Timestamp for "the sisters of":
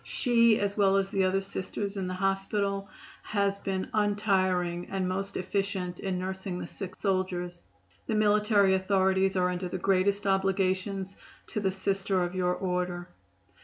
11.59-12.33